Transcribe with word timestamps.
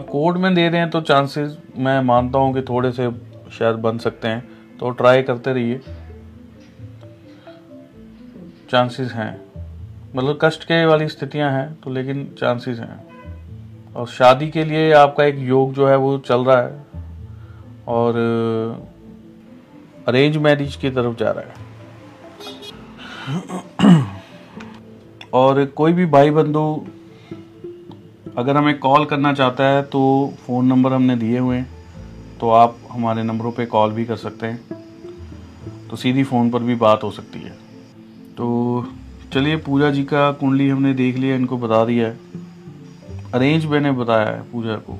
Court 0.00 0.36
में 0.36 0.54
दे 0.54 0.68
रहे 0.68 0.80
हैं 0.80 0.90
तो 0.90 1.00
चांसेस 1.00 1.56
मैं 1.76 2.00
मानता 2.00 2.38
हूँ 2.38 2.54
कि 2.54 2.62
थोड़े 2.62 2.92
से 2.92 3.10
शायद 3.52 3.76
बन 3.76 3.98
सकते 3.98 4.28
हैं। 4.28 4.48
तो 4.80 4.90
ट्राई 4.90 5.22
करते 5.22 5.52
रहिए। 5.52 5.80
चांसेस 8.70 9.12
हैं। 9.12 9.40
मतलब 10.16 10.38
कष्ट 10.42 10.64
के 10.64 10.84
वाली 10.84 11.08
स्थितियाँ 11.08 11.50
हैं 11.52 11.74
तो 11.74 11.90
लेकिन 11.90 12.24
चांसेस 12.38 12.78
हैं। 12.78 13.94
और 13.94 14.06
शादी 14.06 14.48
के 14.50 14.64
लिए 14.64 14.92
आपका 14.92 15.24
एक 15.24 15.38
योग 15.38 15.72
जो 15.72 15.88
है 15.88 15.96
वो 15.96 16.18
चल 16.18 16.44
रहा 16.44 16.62
है। 16.62 16.84
और 17.88 18.16
अरेंज 20.08 20.36
मैरिज 20.36 20.76
की 20.76 20.90
तरफ़ 20.90 21.16
जा 21.16 21.30
रहा 21.30 21.44
है। 21.44 21.70
और 25.32 25.64
कोई 25.66 25.92
भी 25.92 26.06
भाई 26.06 26.30
बंधु 26.30 26.86
अगर 28.38 28.56
हमें 28.56 28.78
कॉल 28.78 29.04
करना 29.04 29.32
चाहता 29.32 29.64
है 29.64 29.82
तो 29.82 30.32
फ़ोन 30.46 30.66
नंबर 30.66 30.92
हमने 30.92 31.16
दिए 31.16 31.38
हुए 31.38 31.56
हैं 31.56 31.70
तो 32.40 32.50
आप 32.50 32.76
हमारे 32.90 33.22
नंबरों 33.22 33.52
पे 33.52 33.66
कॉल 33.66 33.92
भी 33.92 34.04
कर 34.04 34.16
सकते 34.16 34.46
हैं। 34.46 34.60
तो 35.90 35.96
सीधी 35.96 36.24
फ़ोन 36.24 36.50
पर 36.50 36.62
भी 36.62 36.74
बात 36.74 37.02
हो 37.02 37.10
सकती 37.10 37.40
है। 37.40 37.50
तो 38.36 38.86
चलिए, 39.32 39.56
पूजा 39.56 39.90
जी 39.90 40.04
का 40.04 40.32
कुंडली 40.32 40.68
हमने 40.68 40.94
देख 40.94 41.16
लिया, 41.16 41.36
इनको 41.36 41.58
बता 41.58 41.84
दिया 41.84 42.08
है। 42.08 42.18
अरेंज 43.34 43.66
मैंने 43.66 43.92
बताया 43.92 44.26
है 44.26 44.42
पूजा 44.42 44.76
को। 44.76 44.98